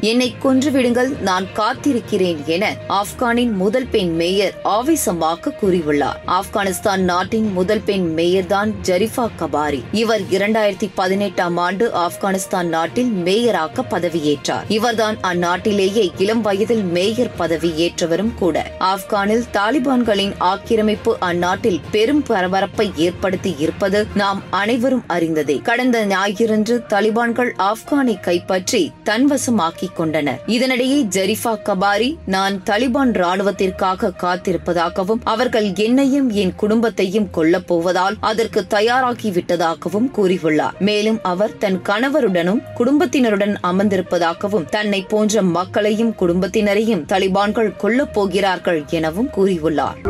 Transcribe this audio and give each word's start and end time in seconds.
என்னை 0.00 0.34
கொன்றுவிடுங்கள் 0.44 1.20
நான் 1.20 1.46
காத்திருக்கிறேன் 1.56 2.44
என 2.44 2.76
ஆப்கானின் 2.88 3.52
முதல் 3.52 3.86
பெண் 3.86 4.14
மேயர் 4.14 4.54
ஆவேசமாக 4.62 5.52
கூறியுள்ளார். 5.62 6.18
ஆப்கானிஸ்தான் 6.26 6.98
நாட்டின் 6.98 7.52
முதல் 7.52 7.80
பெண் 7.84 8.14
மேயர் 8.14 8.46
தான் 8.46 8.74
ஜரிஃபா 8.82 9.28
கபாரி. 9.38 9.82
இவர் 9.92 10.20
இரண்டாயிரத்தி 10.20 10.90
பதினெட்டாம் 10.94 11.56
ஆண்டு 11.56 11.90
ஆப்கானிஸ்தான் 11.94 12.66
நாட்டில் 12.66 13.10
மேயராக 13.10 13.84
பதவியேற்றார். 13.90 14.64
இவர்தான் 14.68 15.16
அந்நாட்டிலேயே 15.22 16.10
இளம் 16.18 16.40
வயதில் 16.40 16.82
மேயர் 16.82 17.36
பதவி 17.36 17.70
ஏற்றவரும் 17.70 18.34
கூட. 18.34 18.70
ஆப்கானில் 18.80 19.44
தாலிபான்களின் 19.52 20.32
ஆக்கிரமிப்பு 20.38 21.16
அந்நாட்டில் 21.20 21.80
பெரும் 21.90 22.22
பரபரப்பை 22.22 22.92
ஏற்படுத்தி 22.96 23.54
இருப்பது 23.58 24.06
நாம் 24.14 24.42
அனைவரும் 24.50 25.04
அறிந்ததே. 25.08 25.62
கடந்த 25.62 26.06
ஞாயிறன்று 26.06 26.82
தாலிபான்கள் 26.88 27.52
ஆப்கானை 27.58 28.20
கைப்பற்றி 28.20 28.92
தன்வசமாக்கி 29.04 29.88
கொண்டனர். 29.94 30.40
இதனிடையே 30.46 30.98
ஜெரிஃபா 31.16 31.52
கபாரி 31.64 32.16
நான் 32.26 32.62
தலிபான் 32.62 33.12
ராணுவத்திற்காக 33.12 34.12
காத்திருப்பதாகவும் 34.22 35.20
அவர்கள் 35.24 35.74
என்னையும் 35.74 36.30
என் 36.30 36.54
குடும்பத்தையும் 36.54 37.28
கொல்லப் 37.32 37.66
போவதால் 37.66 38.16
அதற்கு 38.20 38.66
தயாராகிவிட்டதாகவும் 38.70 40.10
கூறியுள்ளார். 40.16 40.78
மேலும் 40.78 41.18
அவர் 41.22 41.58
தன் 41.58 41.80
கணவருடனும் 41.84 42.62
குடும்பத்தினருடன் 42.74 43.56
அமர்ந்திருப்பதாகவும் 43.62 44.64
தன்னை 44.64 45.02
போன்ற 45.02 45.42
மக்களையும் 45.42 46.14
குடும்பத்தினரையும் 46.20 47.04
தலிபான்கள் 47.06 47.76
கொல்லப் 47.82 48.12
போகிறார்கள் 48.12 48.84
எனவும் 48.90 49.30
கூறியுள்ளார். 49.36 50.09